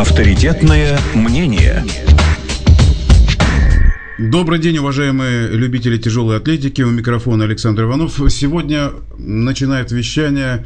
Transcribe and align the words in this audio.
Авторитетное 0.00 0.98
мнение. 1.14 1.84
Добрый 4.18 4.58
день, 4.58 4.78
уважаемые 4.78 5.48
любители 5.48 5.98
тяжелой 5.98 6.38
атлетики. 6.38 6.80
У 6.80 6.90
микрофона 6.90 7.44
Александр 7.44 7.82
Иванов. 7.82 8.14
Сегодня 8.30 8.92
начинает 9.18 9.92
вещание 9.92 10.64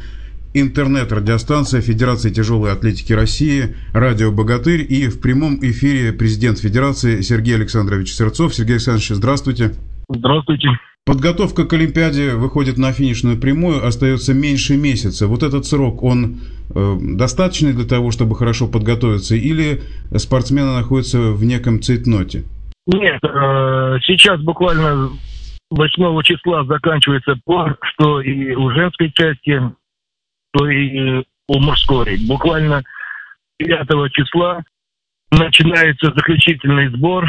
интернет-радиостанция 0.53 1.81
Федерации 1.81 2.29
тяжелой 2.29 2.71
атлетики 2.71 3.11
России 3.11 3.75
«Радио 3.91 4.31
Богатырь» 4.31 4.85
и 4.87 5.09
в 5.09 5.19
прямом 5.19 5.59
эфире 5.63 6.13
президент 6.13 6.59
Федерации 6.59 7.19
Сергей 7.19 7.55
Александрович 7.55 8.13
Сырцов. 8.15 8.55
Сергей 8.55 8.75
Александрович, 8.75 9.09
здравствуйте. 9.09 9.73
Здравствуйте. 10.07 10.69
Подготовка 11.05 11.65
к 11.65 11.73
Олимпиаде 11.73 12.33
выходит 12.33 12.79
на 12.79 12.91
финишную 12.91 13.39
прямую, 13.39 13.85
остается 13.85 14.33
меньше 14.33 14.75
месяца. 14.75 15.27
Вот 15.27 15.43
этот 15.43 15.67
срок, 15.67 16.01
он 16.01 16.37
э, 16.73 16.95
достаточный 16.99 17.73
для 17.73 17.85
того, 17.85 18.09
чтобы 18.09 18.35
хорошо 18.35 18.67
подготовиться, 18.67 19.35
или 19.35 19.81
спортсмены 20.17 20.73
находятся 20.73 21.19
в 21.19 21.43
неком 21.43 21.79
цейтноте? 21.79 22.43
Нет, 22.87 23.19
э, 23.23 23.97
сейчас 24.01 24.41
буквально 24.41 25.11
8 25.69 26.23
числа 26.23 26.63
заканчивается 26.65 27.35
пор, 27.45 27.77
что 27.83 28.19
и 28.21 28.55
у 28.55 28.71
женской 28.71 29.11
части, 29.11 29.61
то 30.53 30.67
и 30.67 31.23
у 31.47 31.59
мужской. 31.59 32.17
Буквально 32.27 32.83
9 33.59 34.11
числа 34.11 34.63
начинается 35.29 36.07
заключительный 36.15 36.89
сбор 36.89 37.25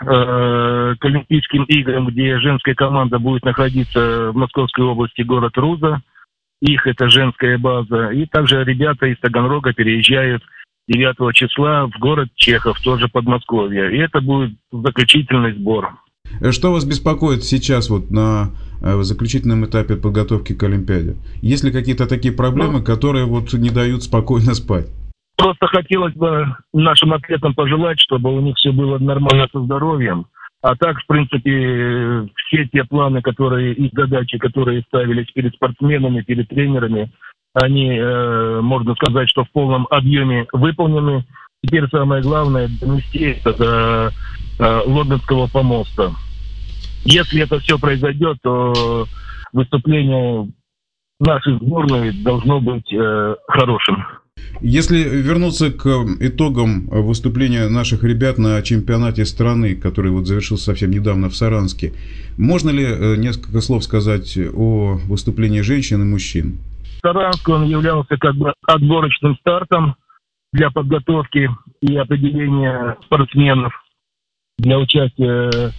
э, 0.00 0.94
к 0.98 1.04
Олимпийским 1.04 1.64
играм, 1.64 2.06
где 2.06 2.38
женская 2.38 2.74
команда 2.74 3.18
будет 3.18 3.44
находиться 3.44 4.30
в 4.32 4.36
Московской 4.36 4.84
области, 4.84 5.22
город 5.22 5.56
Руза. 5.56 6.00
Их 6.60 6.86
это 6.86 7.08
женская 7.08 7.58
база. 7.58 8.10
И 8.10 8.26
также 8.26 8.64
ребята 8.64 9.06
из 9.06 9.18
Таганрога 9.18 9.72
переезжают 9.72 10.42
9 10.88 11.34
числа 11.34 11.86
в 11.86 11.98
город 11.98 12.28
Чехов, 12.34 12.80
тоже 12.80 13.08
Подмосковье. 13.08 13.94
И 13.94 13.98
это 13.98 14.20
будет 14.20 14.52
заключительный 14.72 15.54
сбор. 15.54 15.94
Что 16.50 16.72
вас 16.72 16.84
беспокоит 16.84 17.44
сейчас 17.44 17.90
вот 17.90 18.10
на 18.10 18.50
э, 18.82 19.02
заключительном 19.02 19.64
этапе 19.66 19.96
подготовки 19.96 20.54
к 20.54 20.62
Олимпиаде? 20.62 21.16
Есть 21.42 21.64
ли 21.64 21.72
какие-то 21.72 22.06
такие 22.06 22.32
проблемы, 22.32 22.78
ну, 22.78 22.84
которые 22.84 23.24
вот 23.24 23.52
не 23.52 23.70
дают 23.70 24.04
спокойно 24.04 24.54
спать? 24.54 24.86
Просто 25.40 25.68
хотелось 25.68 26.12
бы 26.12 26.54
нашим 26.74 27.14
атлетам 27.14 27.54
пожелать, 27.54 27.98
чтобы 27.98 28.30
у 28.30 28.40
них 28.40 28.56
все 28.56 28.72
было 28.72 28.98
нормально 28.98 29.48
со 29.50 29.60
здоровьем. 29.62 30.26
А 30.60 30.76
так, 30.76 30.98
в 30.98 31.06
принципе, 31.06 32.28
все 32.34 32.66
те 32.66 32.84
планы, 32.84 33.22
которые 33.22 33.72
и 33.72 33.90
задачи, 33.96 34.36
которые 34.36 34.82
ставились 34.82 35.30
перед 35.32 35.54
спортсменами, 35.54 36.20
перед 36.20 36.46
тренерами, 36.48 37.10
они, 37.54 37.96
э, 37.96 38.60
можно 38.60 38.94
сказать, 38.96 39.30
что 39.30 39.44
в 39.44 39.50
полном 39.50 39.86
объеме 39.90 40.46
выполнены. 40.52 41.24
Теперь 41.64 41.88
самое 41.88 42.22
главное 42.22 42.68
донести 42.78 43.20
это 43.20 43.54
до 43.56 44.10
э, 44.58 44.80
лондонского 44.84 45.48
помоста. 45.48 46.12
Если 47.06 47.42
это 47.42 47.58
все 47.60 47.78
произойдет, 47.78 48.36
то 48.42 49.06
выступление 49.54 50.52
нашей 51.18 51.54
сборной 51.56 52.12
должно 52.12 52.60
быть 52.60 52.92
э, 52.92 53.36
хорошим. 53.48 54.04
Если 54.60 54.98
вернуться 54.98 55.70
к 55.70 55.86
итогам 56.20 56.86
выступления 56.88 57.68
наших 57.68 58.04
ребят 58.04 58.36
на 58.36 58.60
чемпионате 58.62 59.24
страны, 59.24 59.74
который 59.74 60.10
вот 60.10 60.26
завершился 60.26 60.64
совсем 60.64 60.90
недавно 60.90 61.30
в 61.30 61.34
Саранске, 61.34 61.92
можно 62.36 62.70
ли 62.70 62.84
э, 62.84 63.16
несколько 63.16 63.60
слов 63.62 63.84
сказать 63.84 64.36
о 64.52 64.98
выступлении 65.06 65.62
женщин 65.62 66.02
и 66.02 66.04
мужчин? 66.04 66.58
Саранск, 67.02 67.48
он 67.48 67.64
являлся 67.64 68.16
как 68.18 68.34
бы 68.36 68.52
отборочным 68.66 69.36
стартом 69.36 69.96
для 70.52 70.70
подготовки 70.70 71.48
и 71.80 71.96
определения 71.96 72.98
спортсменов 73.04 73.72
для 74.58 74.78
участия 74.78 75.50
в 75.50 75.72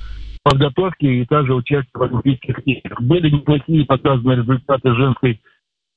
подготовке 0.44 1.22
и 1.22 1.26
также 1.26 1.54
участия 1.54 1.92
в 1.94 2.02
Олимпийских 2.02 2.60
играх. 2.66 3.00
Были 3.02 3.30
неплохие 3.30 3.86
показаны 3.86 4.34
результаты 4.34 4.96
женской 4.96 5.40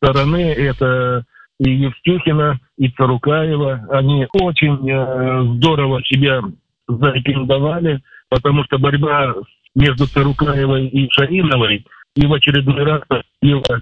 стороны. 0.03 0.53
Это 0.53 1.25
и 1.60 1.70
Евстюхина, 1.70 2.59
и 2.76 2.88
Царукаева. 2.88 3.87
Они 3.91 4.26
очень 4.32 4.88
э, 4.88 5.56
здорово 5.56 6.03
себя 6.04 6.42
зарекомендовали, 6.88 8.03
потому 8.28 8.65
что 8.65 8.78
борьба 8.78 9.34
между 9.75 10.06
Царукаевой 10.06 10.88
и 10.88 11.09
Шариновой 11.10 11.84
и 12.16 12.26
в 12.26 12.32
очередной 12.32 12.84
раз 12.84 13.03
победила 13.09 13.81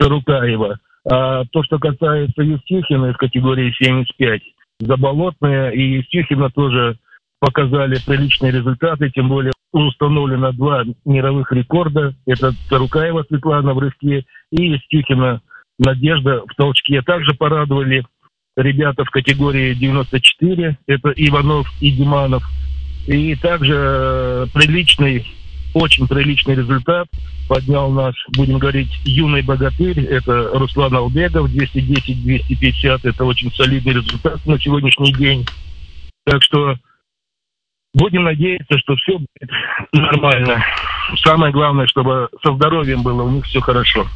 Царукаева. 0.00 0.78
А 1.08 1.44
то, 1.52 1.62
что 1.62 1.78
касается 1.78 2.42
Евстюхина 2.42 3.10
из 3.10 3.16
категории 3.16 3.72
75, 3.78 4.42
Заболотная 4.80 5.70
и 5.70 5.96
Евстюхина 5.96 6.50
тоже 6.50 6.98
показали 7.40 7.96
приличные 8.04 8.52
результаты, 8.52 9.10
тем 9.10 9.28
более 9.28 9.52
установлено 9.72 10.52
два 10.52 10.84
мировых 11.04 11.52
рекорда. 11.52 12.14
Это 12.26 12.52
Царукаева 12.68 13.24
Светлана 13.28 13.74
в 13.74 13.78
рывке 13.78 14.24
и 14.50 14.64
Евстюхина 14.66 15.40
Надежда 15.78 16.42
в 16.46 16.54
толчке. 16.56 17.02
Также 17.02 17.34
порадовали 17.34 18.04
ребята 18.56 19.04
в 19.04 19.10
категории 19.10 19.74
94. 19.74 20.78
Это 20.86 21.10
Иванов 21.10 21.68
и 21.80 21.90
Диманов. 21.90 22.44
И 23.06 23.34
также 23.36 23.74
э, 23.76 24.46
приличный, 24.52 25.26
очень 25.74 26.08
приличный 26.08 26.56
результат 26.56 27.08
поднял 27.48 27.90
наш, 27.90 28.14
будем 28.36 28.58
говорить, 28.58 28.90
юный 29.04 29.42
богатырь. 29.42 30.00
Это 30.00 30.50
Руслан 30.54 30.94
Албегов, 30.94 31.50
210-250. 31.50 33.00
Это 33.04 33.24
очень 33.24 33.52
солидный 33.52 33.94
результат 33.94 34.44
на 34.46 34.58
сегодняшний 34.58 35.12
день. 35.12 35.46
Так 36.24 36.42
что 36.42 36.74
будем 37.94 38.24
надеяться, 38.24 38.78
что 38.78 38.96
все 38.96 39.18
будет 39.18 39.50
нормально. 39.92 40.64
Самое 41.22 41.52
главное, 41.52 41.86
чтобы 41.86 42.28
со 42.42 42.54
здоровьем 42.54 43.02
было 43.02 43.22
у 43.22 43.30
них 43.30 43.44
все 43.44 43.60
хорошо. 43.60 44.06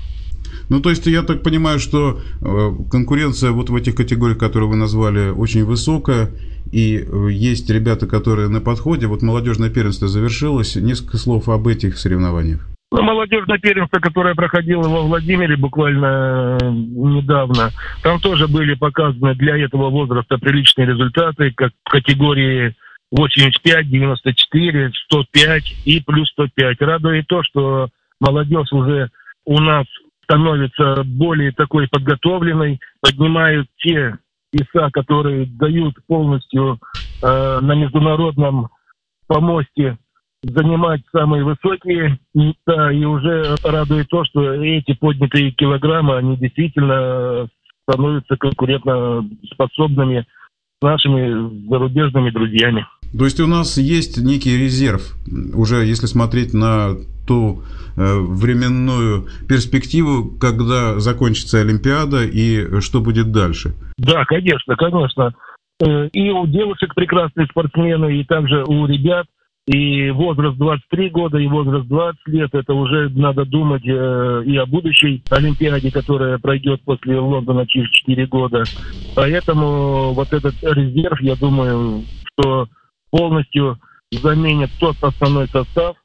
Ну, 0.68 0.80
то 0.80 0.90
есть, 0.90 1.06
я 1.06 1.22
так 1.22 1.42
понимаю, 1.42 1.78
что 1.78 2.20
э, 2.40 2.70
конкуренция 2.90 3.50
вот 3.50 3.70
в 3.70 3.76
этих 3.76 3.94
категориях, 3.94 4.38
которые 4.38 4.68
вы 4.68 4.76
назвали, 4.76 5.30
очень 5.30 5.64
высокая, 5.64 6.30
и 6.72 6.98
э, 6.98 7.28
есть 7.30 7.68
ребята, 7.70 8.06
которые 8.06 8.48
на 8.48 8.60
подходе. 8.60 9.06
Вот 9.06 9.22
молодежное 9.22 9.70
первенство 9.70 10.08
завершилось. 10.08 10.76
Несколько 10.76 11.16
слов 11.16 11.48
об 11.48 11.66
этих 11.66 11.98
соревнованиях. 11.98 12.66
Ну, 12.92 13.02
молодежное 13.02 13.58
первенство, 13.58 14.00
которое 14.00 14.34
проходило 14.34 14.88
во 14.88 15.02
Владимире 15.02 15.56
буквально 15.56 16.58
э, 16.60 16.68
недавно, 16.68 17.70
там 18.02 18.18
тоже 18.20 18.48
были 18.48 18.74
показаны 18.74 19.34
для 19.36 19.56
этого 19.56 19.90
возраста 19.90 20.38
приличные 20.38 20.88
результаты, 20.88 21.52
как 21.56 21.70
в 21.84 21.90
категории 21.90 22.74
85, 23.12 23.88
94, 23.88 24.90
105 25.06 25.64
и 25.84 26.00
плюс 26.00 26.28
105. 26.30 26.80
Радует 26.80 27.26
то, 27.28 27.42
что 27.44 27.88
молодежь 28.20 28.72
уже 28.72 29.10
у 29.44 29.60
нас 29.60 29.86
становится 30.30 31.02
более 31.04 31.50
такой 31.52 31.88
подготовленной, 31.88 32.78
поднимают 33.00 33.68
те 33.78 34.16
веса, 34.52 34.90
которые 34.92 35.46
дают 35.46 35.94
полностью 36.06 36.78
э, 37.22 37.58
на 37.60 37.74
международном 37.74 38.68
помосте 39.26 39.98
занимать 40.42 41.02
самые 41.12 41.44
высокие 41.44 42.18
места, 42.32 42.90
и 42.92 43.04
уже 43.04 43.56
радует 43.64 44.08
то, 44.08 44.24
что 44.24 44.54
эти 44.54 44.94
поднятые 44.94 45.50
килограммы, 45.50 46.16
они 46.16 46.36
действительно 46.36 47.48
становятся 47.82 48.36
конкурентоспособными 48.36 50.26
с 50.78 50.82
нашими 50.82 51.68
зарубежными 51.68 52.30
друзьями. 52.30 52.86
То 53.16 53.24
есть 53.24 53.40
у 53.40 53.46
нас 53.46 53.76
есть 53.76 54.18
некий 54.18 54.56
резерв, 54.56 55.16
уже 55.54 55.84
если 55.84 56.06
смотреть 56.06 56.54
на 56.54 56.96
ту 57.26 57.62
э, 57.96 58.18
временную 58.18 59.26
перспективу, 59.48 60.30
когда 60.38 60.98
закончится 61.00 61.60
Олимпиада 61.60 62.24
и 62.24 62.80
что 62.80 63.00
будет 63.00 63.32
дальше? 63.32 63.74
Да, 63.98 64.24
конечно, 64.24 64.76
конечно. 64.76 65.34
Э, 65.80 66.08
и 66.12 66.30
у 66.30 66.46
девушек 66.46 66.94
прекрасные 66.94 67.46
спортсмены, 67.46 68.20
и 68.20 68.24
также 68.24 68.64
у 68.64 68.86
ребят. 68.86 69.26
И 69.66 70.10
возраст 70.10 70.56
23 70.56 71.10
года, 71.10 71.38
и 71.38 71.46
возраст 71.46 71.86
20 71.86 72.18
лет, 72.28 72.50
это 72.54 72.72
уже 72.72 73.08
надо 73.10 73.44
думать 73.44 73.86
э, 73.86 74.42
и 74.46 74.56
о 74.56 74.66
будущей 74.66 75.22
Олимпиаде, 75.30 75.92
которая 75.92 76.38
пройдет 76.38 76.82
после 76.82 77.18
Лондона 77.18 77.66
через 77.66 77.88
4 77.90 78.26
года. 78.26 78.64
Поэтому 79.14 80.12
вот 80.12 80.32
этот 80.32 80.54
резерв, 80.62 81.20
я 81.20 81.36
думаю, 81.36 82.02
что 82.32 82.68
полностью 83.10 83.78
заменит 84.10 84.70
тот 84.78 84.96
основной 85.02 85.48
состав, 85.48 85.96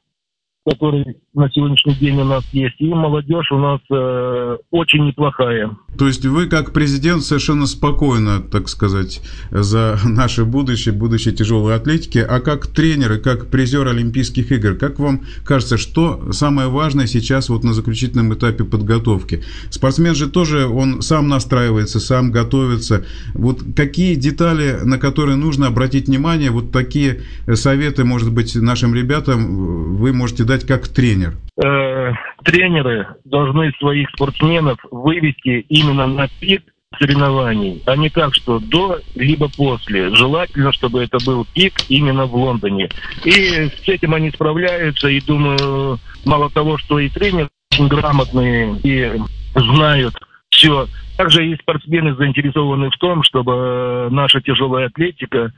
который 0.64 1.20
на 1.36 1.50
сегодняшний 1.50 1.94
день 1.94 2.18
у 2.18 2.24
нас 2.24 2.44
есть, 2.52 2.76
и 2.78 2.86
молодежь 2.86 3.52
у 3.52 3.58
нас 3.58 3.80
э, 3.90 4.56
очень 4.70 5.04
неплохая. 5.06 5.76
То 5.98 6.06
есть 6.06 6.24
вы 6.24 6.46
как 6.46 6.72
президент 6.72 7.22
совершенно 7.22 7.66
спокойно, 7.66 8.40
так 8.40 8.68
сказать, 8.68 9.20
за 9.50 9.98
наше 10.04 10.44
будущее, 10.44 10.94
будущее 10.94 11.34
тяжелой 11.34 11.76
атлетики, 11.76 12.18
а 12.18 12.40
как 12.40 12.66
тренер 12.66 13.14
и 13.14 13.18
как 13.18 13.50
призер 13.50 13.86
Олимпийских 13.86 14.50
игр, 14.50 14.74
как 14.74 14.98
вам 14.98 15.22
кажется, 15.44 15.76
что 15.76 16.32
самое 16.32 16.68
важное 16.68 17.06
сейчас 17.06 17.50
вот 17.50 17.64
на 17.64 17.74
заключительном 17.74 18.32
этапе 18.32 18.64
подготовки? 18.64 19.42
Спортсмен 19.68 20.14
же 20.14 20.30
тоже, 20.30 20.66
он 20.66 21.02
сам 21.02 21.28
настраивается, 21.28 22.00
сам 22.00 22.30
готовится. 22.30 23.04
Вот 23.34 23.60
какие 23.76 24.14
детали, 24.14 24.78
на 24.82 24.98
которые 24.98 25.36
нужно 25.36 25.66
обратить 25.66 26.08
внимание, 26.08 26.50
вот 26.50 26.72
такие 26.72 27.22
советы, 27.52 28.04
может 28.04 28.32
быть, 28.32 28.54
нашим 28.56 28.94
ребятам 28.94 29.96
вы 29.96 30.14
можете 30.14 30.44
дать 30.44 30.66
как 30.66 30.88
тренер? 30.88 31.25
Э, 31.64 32.12
тренеры 32.44 33.08
должны 33.24 33.72
своих 33.78 34.10
спортсменов 34.10 34.78
вывести 34.90 35.60
именно 35.68 36.06
на 36.06 36.28
пик 36.40 36.62
соревнований, 36.98 37.82
а 37.86 37.96
не 37.96 38.08
так, 38.10 38.34
что 38.34 38.58
до 38.58 39.00
либо 39.14 39.48
после. 39.56 40.14
Желательно, 40.14 40.72
чтобы 40.72 41.02
это 41.02 41.18
был 41.24 41.46
пик 41.54 41.74
именно 41.88 42.26
в 42.26 42.34
Лондоне. 42.34 42.88
И 43.24 43.68
с 43.68 43.88
этим 43.88 44.14
они 44.14 44.30
справляются, 44.30 45.08
и 45.08 45.20
думаю, 45.20 45.98
мало 46.24 46.50
того, 46.50 46.78
что 46.78 46.98
и 46.98 47.08
тренеры 47.08 47.48
очень 47.72 47.88
грамотные 47.88 48.78
и 48.82 49.20
знают 49.54 50.14
все. 50.50 50.86
Также 51.16 51.46
и 51.46 51.56
спортсмены 51.56 52.14
заинтересованы 52.14 52.90
в 52.90 52.98
том, 52.98 53.22
чтобы 53.22 54.08
наша 54.10 54.40
тяжелая 54.40 54.86
атлетика 54.86 55.52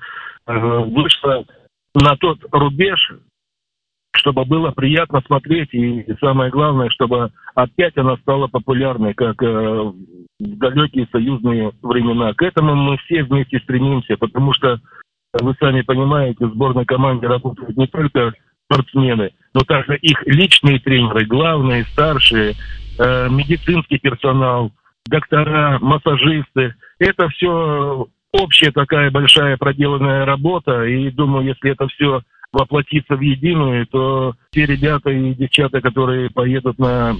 э, 0.46 0.52
вышла 0.52 1.44
на 1.94 2.16
тот 2.16 2.38
рубеж, 2.52 3.12
чтобы 4.12 4.44
было 4.44 4.70
приятно 4.70 5.20
смотреть, 5.26 5.72
и 5.72 6.04
самое 6.20 6.50
главное, 6.50 6.90
чтобы 6.90 7.30
опять 7.54 7.96
она 7.96 8.16
стала 8.18 8.46
популярной, 8.46 9.14
как 9.14 9.42
э, 9.42 9.46
в 9.46 9.94
далекие 10.38 11.08
союзные 11.12 11.72
времена. 11.82 12.32
К 12.34 12.42
этому 12.42 12.74
мы 12.74 12.96
все 12.98 13.22
вместе 13.22 13.58
стремимся, 13.60 14.16
потому 14.16 14.52
что, 14.52 14.80
вы 15.40 15.54
сами 15.60 15.82
понимаете, 15.82 16.46
в 16.46 16.54
сборной 16.54 16.84
команде 16.84 17.26
работают 17.26 17.76
не 17.76 17.86
только 17.86 18.32
спортсмены, 18.64 19.30
но 19.54 19.60
также 19.60 19.96
их 19.96 20.26
личные 20.26 20.78
тренеры, 20.78 21.24
главные, 21.24 21.84
старшие, 21.84 22.54
э, 22.98 23.28
медицинский 23.28 23.98
персонал, 23.98 24.72
доктора, 25.06 25.78
массажисты. 25.80 26.74
Это 26.98 27.28
все 27.28 28.06
общая 28.32 28.72
такая 28.72 29.10
большая 29.10 29.56
проделанная 29.56 30.24
работа, 30.24 30.84
и 30.84 31.10
думаю, 31.10 31.46
если 31.46 31.70
это 31.70 31.86
все 31.88 32.22
воплотиться 32.52 33.16
в 33.16 33.20
единую, 33.20 33.86
то 33.86 34.34
те 34.50 34.66
ребята 34.66 35.10
и 35.10 35.34
девчата, 35.34 35.80
которые 35.80 36.30
поедут 36.30 36.78
на 36.78 37.16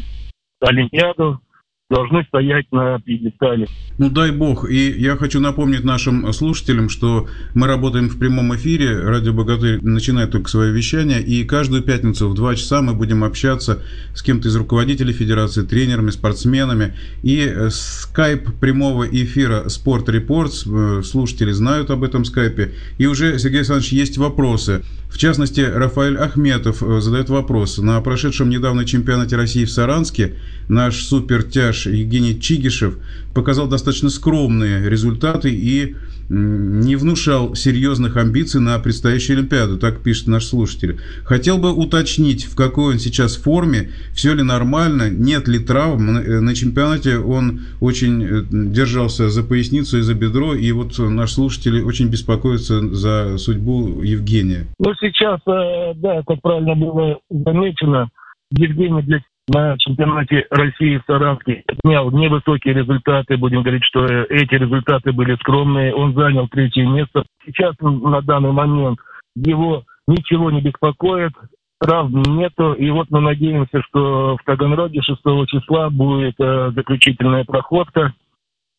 Олимпиаду, 0.61 1.41
должны 1.91 2.23
стоять 2.25 2.71
на 2.71 3.01
пьедестале. 3.01 3.67
Ну 3.97 4.11
дай 4.11 4.31
бог. 4.31 4.69
И 4.69 4.91
я 4.91 5.17
хочу 5.17 5.41
напомнить 5.41 5.85
нашим 5.85 6.31
слушателям, 6.33 6.91
что 6.91 7.29
мы 7.55 7.67
работаем 7.67 8.09
в 8.11 8.19
прямом 8.19 8.55
эфире. 8.57 9.01
Радио 9.01 9.33
Богатырь 9.33 9.81
начинает 9.81 10.31
только 10.31 10.51
свое 10.51 10.73
вещание. 10.73 11.23
И 11.23 11.45
каждую 11.45 11.83
пятницу 11.83 12.29
в 12.29 12.35
2 12.35 12.57
часа 12.57 12.83
мы 12.83 12.95
будем 12.95 13.25
общаться 13.25 13.83
с 14.15 14.23
кем-то 14.23 14.49
из 14.49 14.57
руководителей 14.57 15.15
федерации, 15.15 15.63
тренерами, 15.63 16.11
спортсменами. 16.11 16.95
И 17.23 17.69
скайп 17.71 18.59
прямого 18.61 19.05
эфира 19.05 19.69
Спорт 19.69 20.11
Репортс. 20.11 20.67
Э, 20.67 21.03
слушатели 21.03 21.53
знают 21.53 21.91
об 21.91 22.05
этом 22.05 22.27
скайпе. 22.27 22.73
И 22.99 23.07
уже, 23.07 23.39
Сергей 23.39 23.59
Александрович, 23.59 23.93
есть 23.93 24.19
вопросы. 24.19 24.83
В 25.11 25.17
частности, 25.17 25.61
Рафаэль 25.61 26.19
Ахметов 26.19 26.83
э, 26.83 27.01
задает 27.01 27.31
вопрос. 27.31 27.79
На 27.79 27.99
прошедшем 28.03 28.51
недавно 28.51 28.85
чемпионате 28.85 29.37
России 29.37 29.65
в 29.65 29.71
Саранске 29.71 30.35
наш 30.69 31.03
супертяж 31.03 31.78
Евгений 31.87 32.41
Чигишев 32.41 32.99
показал 33.35 33.69
достаточно 33.69 34.11
скромные 34.11 34.89
результаты 34.89 35.51
и 35.51 35.95
не 36.29 36.97
внушал 36.97 37.55
серьезных 37.55 38.17
амбиций 38.17 38.61
на 38.61 38.79
предстоящую 38.79 39.39
Олимпиаду, 39.39 39.79
так 39.79 40.03
пишет 40.03 40.27
наш 40.27 40.45
слушатель. 40.45 40.99
Хотел 41.25 41.59
бы 41.59 41.73
уточнить, 41.73 42.45
в 42.45 42.55
какой 42.55 42.95
он 42.95 42.99
сейчас 42.99 43.37
форме, 43.37 43.91
все 44.13 44.35
ли 44.35 44.43
нормально, 44.43 45.09
нет 45.09 45.49
ли 45.49 45.59
травм. 45.59 46.15
На 46.45 46.55
чемпионате 46.55 47.19
он 47.19 47.61
очень 47.81 48.23
э, 48.23 48.43
держался 48.51 49.31
за 49.31 49.43
поясницу 49.43 49.99
и 49.99 50.03
за 50.03 50.15
бедро, 50.15 50.55
и 50.55 50.71
вот 50.73 50.99
наш 50.99 51.33
слушатель 51.33 51.83
очень 51.83 52.09
беспокоится 52.09 52.81
за 52.95 53.39
судьбу 53.39 54.03
Евгения. 54.03 54.67
Ну, 54.79 54.93
сейчас, 55.01 55.41
э, 55.47 55.95
да, 55.97 56.23
как 56.27 56.43
правильно 56.43 56.75
было 56.75 57.19
замечено, 57.31 58.11
Евгений 58.51 59.03
для 59.03 59.21
на 59.49 59.77
чемпионате 59.79 60.47
России 60.51 60.99
в 60.99 61.05
Саранске 61.07 61.65
снял 61.85 62.11
невысокие 62.11 62.75
результаты. 62.75 63.37
Будем 63.37 63.63
говорить, 63.63 63.85
что 63.85 64.05
эти 64.05 64.55
результаты 64.55 65.13
были 65.13 65.37
скромные. 65.37 65.95
Он 65.95 66.15
занял 66.15 66.49
третье 66.49 66.87
место. 66.87 67.25
Сейчас 67.45 67.75
на 67.81 68.21
данный 68.23 68.53
момент 68.53 68.99
его 69.35 69.85
ничего 70.07 70.51
не 70.51 70.61
беспокоит, 70.61 71.33
травм 71.81 72.23
нету. 72.23 72.75
И 72.75 72.91
вот 72.91 73.11
мы 73.11 73.21
надеемся, 73.21 73.83
что 73.89 74.37
в 74.37 74.45
Таганроге 74.45 75.01
6 75.03 75.21
числа 75.49 75.91
будет 75.91 76.35
э, 76.39 76.73
заключительная 76.75 77.45
проходка. 77.45 78.13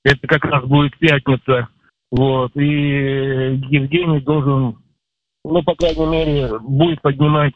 Это 0.04 0.28
как 0.28 0.46
раз 0.46 0.64
будет 0.66 0.98
пятница. 0.98 1.68
Вот. 2.12 2.52
И 2.56 2.62
Евгений 3.70 4.20
должен, 4.22 4.78
ну, 5.44 5.64
по 5.64 5.76
крайней 5.76 6.06
мере, 6.06 6.60
будет 6.60 7.02
поднимать 7.02 7.54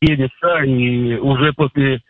те 0.00 0.14
и 0.66 1.16
уже 1.16 1.52
после 1.52 2.02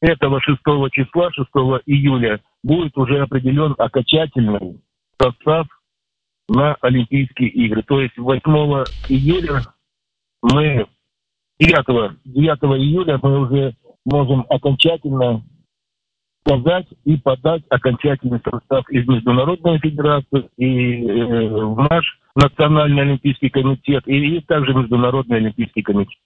этого 0.00 0.40
6 0.40 0.58
числа, 0.92 1.30
6 1.32 1.48
июля, 1.86 2.40
будет 2.62 2.96
уже 2.96 3.20
определен 3.20 3.74
окончательный 3.78 4.80
состав 5.20 5.66
на 6.48 6.74
Олимпийские 6.80 7.48
игры. 7.48 7.82
То 7.82 8.00
есть 8.00 8.16
8 8.16 8.42
июля 9.08 9.62
мы, 10.42 10.86
9, 11.58 12.16
9 12.24 12.78
июля 12.78 13.18
мы 13.22 13.40
уже 13.40 13.74
можем 14.04 14.46
окончательно 14.48 15.42
сказать 16.46 16.86
и 17.04 17.16
подать 17.16 17.62
окончательный 17.68 18.40
состав 18.48 18.88
из 18.90 19.06
Международной 19.08 19.78
Федерации 19.80 20.48
и 20.56 21.04
э, 21.04 21.48
в 21.48 21.88
наш 21.90 22.04
Национальный 22.36 23.02
Олимпийский 23.02 23.48
комитет 23.48 24.06
и 24.06 24.40
также 24.42 24.72
Международный 24.72 25.38
Олимпийский 25.38 25.82
комитет. 25.82 26.18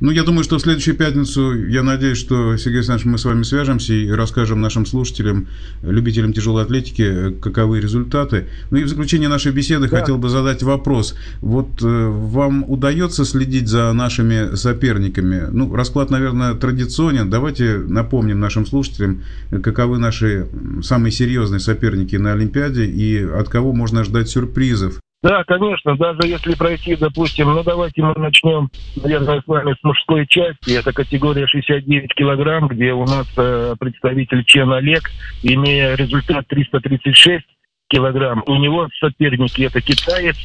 Ну, 0.00 0.10
я 0.10 0.24
думаю, 0.24 0.44
что 0.44 0.58
в 0.58 0.62
следующую 0.62 0.96
пятницу, 0.96 1.54
я 1.66 1.82
надеюсь, 1.82 2.18
что, 2.18 2.56
Сергей 2.56 2.78
Александрович, 2.78 3.06
мы 3.06 3.18
с 3.18 3.24
вами 3.24 3.42
свяжемся 3.42 3.94
и 3.94 4.10
расскажем 4.10 4.60
нашим 4.60 4.86
слушателям, 4.86 5.48
любителям 5.82 6.32
тяжелой 6.32 6.64
атлетики, 6.64 7.32
каковы 7.40 7.80
результаты. 7.80 8.48
Ну 8.70 8.78
и 8.78 8.84
в 8.84 8.88
заключение 8.88 9.28
нашей 9.28 9.52
беседы 9.52 9.88
да. 9.88 10.00
хотел 10.00 10.18
бы 10.18 10.28
задать 10.28 10.62
вопрос. 10.62 11.16
Вот 11.40 11.82
э, 11.82 11.86
вам 11.86 12.64
удается 12.68 13.24
следить 13.24 13.68
за 13.68 13.92
нашими 13.92 14.56
соперниками? 14.56 15.48
Ну, 15.50 15.74
расклад, 15.74 16.10
наверное, 16.10 16.54
традиционен. 16.54 17.30
Давайте 17.30 17.78
напомним 17.78 18.40
нашим 18.40 18.66
слушателям, 18.66 19.22
каковы 19.62 19.98
наши 19.98 20.48
самые 20.82 21.12
серьезные 21.12 21.60
соперники 21.60 22.16
на 22.16 22.32
Олимпиаде 22.32 22.84
и 22.84 23.22
от 23.22 23.48
кого 23.48 23.72
можно 23.72 24.04
ждать 24.04 24.28
сюрпризов. 24.28 25.00
Да, 25.24 25.42
конечно, 25.44 25.96
даже 25.96 26.18
если 26.24 26.54
пройти, 26.54 26.96
допустим, 26.96 27.46
ну 27.46 27.64
давайте 27.64 28.02
мы 28.02 28.12
начнем, 28.14 28.68
наверное, 29.02 29.40
с 29.40 29.46
вами 29.46 29.72
с 29.72 29.82
мужской 29.82 30.26
части. 30.26 30.78
Это 30.78 30.92
категория 30.92 31.46
69 31.46 32.14
килограмм, 32.14 32.68
где 32.68 32.92
у 32.92 33.06
нас 33.06 33.26
э, 33.38 33.74
представитель 33.80 34.44
Чен 34.44 34.70
Олег, 34.70 35.08
имея 35.42 35.94
результат 35.94 36.46
336 36.48 37.42
килограмм. 37.88 38.44
У 38.46 38.56
него 38.56 38.86
соперники 39.00 39.62
это 39.62 39.80
китаец, 39.80 40.36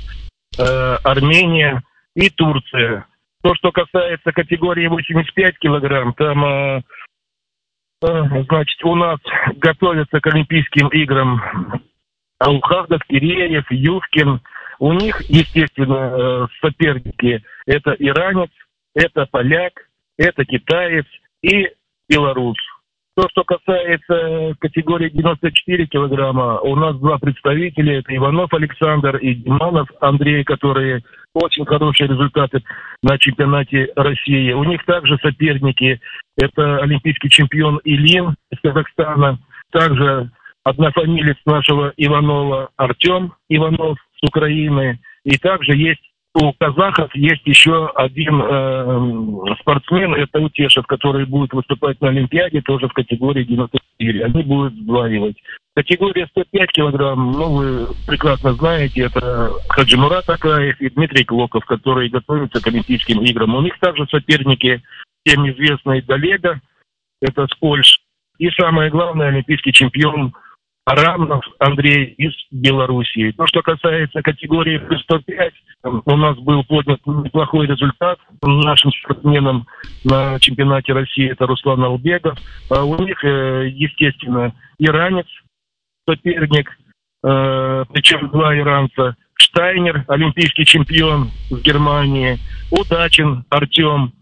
э, 0.57 0.63
Армения 1.03 1.83
и 2.15 2.29
Турция. 2.29 3.05
То, 3.43 3.55
что 3.55 3.73
касается 3.73 4.31
категории 4.31 4.87
85 4.87 5.59
килограмм, 5.59 6.13
там, 6.13 6.45
э, 6.45 6.81
э, 8.03 8.43
значит, 8.47 8.81
у 8.85 8.95
нас 8.95 9.19
готовятся 9.57 10.21
к 10.21 10.27
Олимпийским 10.27 10.87
играм 10.87 11.81
Алхардов, 12.39 13.01
Киреев, 13.09 13.65
Ювкин, 13.69 14.39
у 14.79 14.93
них, 14.93 15.21
естественно, 15.29 15.93
э, 15.93 16.47
соперники– 16.61 17.43
это 17.65 17.91
иранец, 17.99 18.49
это 18.95 19.25
поляк, 19.29 19.73
это 20.17 20.45
китаец 20.45 21.05
и 21.41 21.69
белорус. 22.07 22.57
То, 23.15 23.27
что 23.31 23.43
касается 23.43 24.55
категории 24.59 25.09
94 25.09 25.87
килограмма, 25.87 26.59
у 26.61 26.75
нас 26.77 26.95
два 26.99 27.17
представителя. 27.17 27.99
Это 27.99 28.15
Иванов 28.15 28.53
Александр 28.53 29.17
и 29.17 29.35
Диманов 29.35 29.89
Андрей, 29.99 30.45
которые 30.45 31.03
очень 31.33 31.65
хорошие 31.65 32.07
результаты 32.07 32.63
на 33.03 33.17
чемпионате 33.17 33.91
России. 33.97 34.53
У 34.53 34.63
них 34.63 34.85
также 34.85 35.17
соперники. 35.21 35.99
Это 36.37 36.77
олимпийский 36.77 37.29
чемпион 37.29 37.81
Илин 37.83 38.35
из 38.51 38.59
Казахстана. 38.61 39.37
Также 39.71 40.31
однофамилец 40.63 41.37
нашего 41.45 41.91
Иванова 41.97 42.69
Артем 42.77 43.33
Иванов 43.49 43.97
с 44.21 44.27
Украины. 44.27 44.99
И 45.23 45.37
также 45.37 45.75
есть 45.75 46.01
у 46.35 46.53
казахов 46.53 47.13
есть 47.15 47.41
еще 47.45 47.87
один 47.95 48.39
э, 48.41 49.55
спортсмен, 49.61 50.13
это 50.13 50.39
Утешев, 50.39 50.85
который 50.85 51.25
будет 51.25 51.53
выступать 51.53 51.99
на 52.01 52.09
Олимпиаде, 52.09 52.61
тоже 52.61 52.87
в 52.87 52.93
категории 52.93 53.43
94. 53.43 54.25
Они 54.25 54.43
будут 54.43 54.73
сдваивать. 54.75 55.37
Категория 55.75 56.27
105 56.27 56.71
килограмм, 56.71 57.31
ну, 57.31 57.55
вы 57.55 57.87
прекрасно 58.05 58.53
знаете, 58.53 59.01
это 59.03 59.51
Хаджимурат 59.69 60.29
Акаев 60.29 60.79
и 60.79 60.89
Дмитрий 60.89 61.23
Клоков, 61.23 61.65
которые 61.65 62.11
готовятся 62.11 62.61
к 62.61 62.67
Олимпийским 62.67 63.21
играм. 63.21 63.55
У 63.55 63.61
них 63.61 63.79
также 63.79 64.05
соперники, 64.07 64.83
всем 65.25 65.49
известный 65.49 66.03
Долега, 66.03 66.61
это 67.21 67.47
с. 67.47 67.99
И 68.37 68.49
самое 68.51 68.91
главное, 68.91 69.29
олимпийский 69.29 69.73
чемпион 69.73 70.33
Рамнов 70.95 71.45
Андрей 71.59 72.15
из 72.17 72.33
Белоруссии. 72.49 73.31
То, 73.31 73.45
что 73.45 73.61
касается 73.61 74.23
категории 74.23 74.79
плюс 74.79 75.01
105, 75.03 75.53
у 75.83 76.15
нас 76.17 76.35
был 76.39 76.63
поднят 76.63 76.99
неплохой 77.05 77.67
результат 77.67 78.17
нашим 78.41 78.91
спортсменам 78.91 79.67
на 80.03 80.39
чемпионате 80.39 80.93
России. 80.93 81.29
Это 81.29 81.45
Руслан 81.45 81.83
Албегов. 81.83 82.39
А 82.71 82.83
у 82.83 82.97
них, 83.03 83.23
э, 83.23 83.69
естественно, 83.71 84.53
иранец, 84.79 85.27
соперник, 86.07 86.71
э, 87.23 87.85
причем 87.93 88.29
два 88.29 88.57
иранца. 88.57 89.15
Штайнер, 89.35 90.05
олимпийский 90.07 90.65
чемпион 90.65 91.29
с 91.51 91.61
Германии. 91.61 92.39
Удачин 92.71 93.45
Артем 93.49 94.13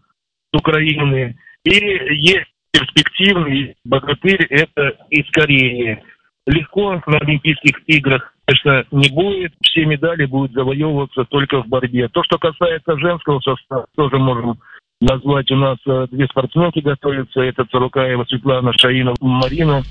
с 0.54 0.58
Украины. 0.58 1.38
И 1.64 1.72
есть 1.72 2.52
перспективный 2.72 3.76
богатырь, 3.86 4.46
это 4.50 4.98
из 5.10 5.30
Кореи 5.32 6.04
легко 6.48 7.02
на 7.06 7.18
Олимпийских 7.18 7.82
играх, 7.88 8.34
конечно, 8.46 8.86
не 8.92 9.10
будет. 9.10 9.54
Все 9.62 9.86
медали 9.86 10.26
будут 10.26 10.54
завоевываться 10.54 11.26
только 11.26 11.62
в 11.62 11.68
борьбе. 11.68 12.08
То, 12.08 12.24
что 12.24 12.38
касается 12.38 12.98
женского 12.98 13.40
состава, 13.42 13.86
тоже 13.96 14.18
можем 14.18 14.60
назвать. 15.02 15.52
У 15.52 15.56
нас 15.56 15.78
э, 15.86 16.08
две 16.10 16.26
спортсменки 16.28 16.80
готовятся. 16.80 17.42
Это 17.42 17.66
Царукаева 17.66 18.26
Светлана, 18.26 18.72
Шаина 18.80 19.14
Марина, 19.20 19.84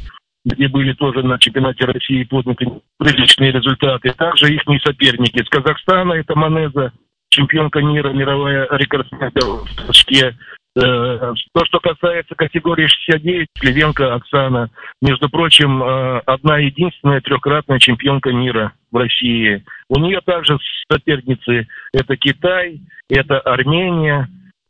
где 0.45 0.69
были 0.69 0.95
тоже 0.95 1.23
на 1.23 1.39
чемпионате 1.39 1.85
России 1.85 2.25
подняты 2.25 2.67
приличные 2.99 3.53
результаты. 3.53 4.13
Также 4.13 4.55
их 4.55 4.63
соперники. 4.83 5.39
Из 5.39 5.49
Казахстана 5.49 6.15
это 6.15 6.35
Манеза, 6.35 6.93
чемпионка 7.29 7.81
мира, 7.81 8.11
мировая 8.11 8.67
рекордсменка 8.71 9.41
в 9.41 9.87
Ташке. 9.87 10.35
Э, 10.77 11.33
то, 11.55 11.65
что 11.65 11.81
касается 11.81 12.35
категории 12.35 12.87
69, 12.87 13.49
Клевенко 13.59 14.15
Оксана, 14.15 14.69
между 15.01 15.31
прочим, 15.31 15.83
э, 15.83 16.19
одна 16.27 16.59
единственная 16.59 17.23
трехкратная 17.23 17.79
чемпионка 17.79 18.31
мира 18.31 18.73
в 18.93 18.97
России. 18.97 19.65
У 19.89 19.99
нее 19.99 20.21
также 20.23 20.59
соперницы 20.91 21.67
это 21.95 22.17
Китай, 22.19 22.81
это 23.09 23.41
Армения, 23.41 24.29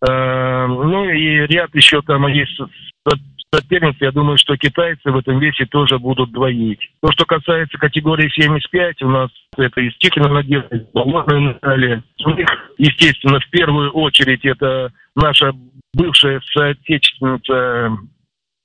э, 0.08 0.66
ну 0.66 1.08
и 1.08 1.46
ряд 1.48 1.74
еще 1.74 2.00
там 2.02 2.28
есть 2.28 2.56
соперниц, 3.52 3.96
я 4.00 4.12
думаю, 4.12 4.38
что 4.38 4.56
китайцы 4.56 5.10
в 5.10 5.16
этом 5.16 5.38
весе 5.38 5.66
тоже 5.66 5.98
будут 5.98 6.30
двоить. 6.32 6.80
То, 7.00 7.10
что 7.12 7.24
касается 7.24 7.78
категории 7.78 8.28
75, 8.28 9.02
у 9.02 9.08
нас 9.08 9.30
это 9.56 9.80
Тихина 9.98 10.28
Надежда, 10.28 10.86
Наталья. 10.94 12.02
У 12.24 12.30
них, 12.30 12.46
естественно, 12.78 13.40
в 13.40 13.50
первую 13.50 13.90
очередь 13.90 14.44
это 14.44 14.92
наша 15.14 15.52
бывшая 15.96 16.40
соотечественница 16.52 17.96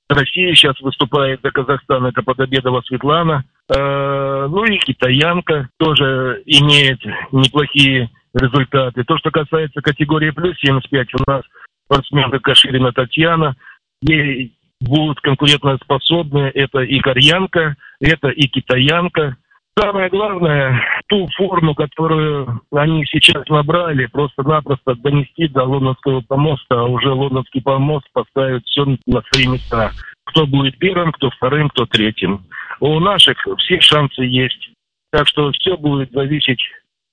России 0.08 0.54
сейчас 0.54 0.78
выступает 0.80 1.40
за 1.42 1.50
Казахстан, 1.50 2.06
это 2.06 2.22
Подобедова 2.22 2.82
Светлана. 2.82 3.44
Э, 3.74 4.46
ну 4.48 4.64
и 4.64 4.76
китаянка 4.78 5.70
тоже 5.78 6.42
имеет 6.44 7.00
неплохие 7.32 8.10
результаты. 8.34 9.04
То, 9.04 9.16
что 9.16 9.30
касается 9.30 9.80
категории 9.80 10.30
плюс 10.30 10.58
75, 10.58 11.14
у 11.14 11.30
нас 11.30 11.42
спортсменка 11.86 12.38
Каширина 12.40 12.92
Татьяна. 12.92 13.56
Ей 14.02 14.54
будут 14.80 15.20
конкурентоспособны. 15.20 16.50
Это 16.54 16.80
и 16.80 16.98
кореянка, 17.00 17.76
это 18.00 18.28
и 18.28 18.48
китаянка. 18.48 19.36
Самое 19.78 20.10
главное, 20.10 20.84
ту 21.08 21.28
форму, 21.34 21.74
которую 21.74 22.60
они 22.72 23.06
сейчас 23.06 23.48
набрали, 23.48 24.04
просто-напросто 24.06 24.94
донести 24.96 25.48
до 25.48 25.64
лондонского 25.64 26.20
помоста, 26.20 26.80
а 26.80 26.84
уже 26.84 27.10
лондонский 27.10 27.62
помост 27.62 28.06
поставит 28.12 28.64
все 28.66 28.84
на 29.06 29.22
свои 29.32 29.46
места. 29.46 29.92
Кто 30.24 30.46
будет 30.46 30.78
первым, 30.78 31.12
кто 31.12 31.30
вторым, 31.30 31.70
кто 31.70 31.86
третьим. 31.86 32.44
У 32.80 33.00
наших 33.00 33.38
все 33.58 33.80
шансы 33.80 34.22
есть. 34.22 34.72
Так 35.10 35.26
что 35.26 35.50
все 35.52 35.76
будет 35.76 36.10
зависеть 36.12 36.60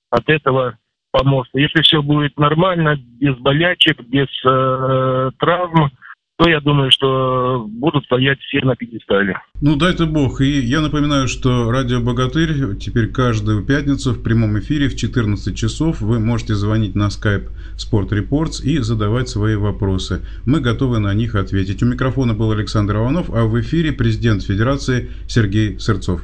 от 0.09 0.27
этого 0.29 0.77
помоста. 1.11 1.59
Если 1.59 1.81
все 1.81 2.01
будет 2.01 2.37
нормально, 2.37 2.97
без 3.19 3.35
болячек, 3.37 4.01
без 4.01 4.27
э, 4.45 5.31
травм, 5.39 5.91
то 6.39 6.49
я 6.49 6.61
думаю, 6.61 6.89
что 6.89 7.67
будут 7.67 8.05
стоять 8.05 8.39
все 8.39 8.61
на 8.61 8.73
пьедестале. 8.73 9.41
Ну, 9.59 9.75
дай-то 9.75 10.05
бог. 10.05 10.39
И 10.39 10.61
я 10.61 10.79
напоминаю, 10.79 11.27
что 11.27 11.69
радио 11.69 11.99
«Богатырь» 11.99 12.77
теперь 12.77 13.07
каждую 13.11 13.65
пятницу 13.65 14.13
в 14.13 14.23
прямом 14.23 14.57
эфире 14.59 14.87
в 14.87 14.95
14 14.95 15.57
часов 15.57 15.99
вы 15.99 16.19
можете 16.19 16.55
звонить 16.55 16.95
на 16.95 17.07
skype 17.07 17.49
Sport 17.75 18.11
Reports 18.11 18.63
и 18.63 18.77
задавать 18.77 19.27
свои 19.27 19.55
вопросы. 19.55 20.21
Мы 20.45 20.61
готовы 20.61 20.99
на 20.99 21.13
них 21.13 21.35
ответить. 21.35 21.83
У 21.83 21.85
микрофона 21.85 22.33
был 22.33 22.53
Александр 22.53 22.95
Иванов, 22.95 23.29
а 23.31 23.43
в 23.43 23.59
эфире 23.59 23.91
президент 23.91 24.41
Федерации 24.41 25.11
Сергей 25.27 25.77
Сырцов. 25.77 26.21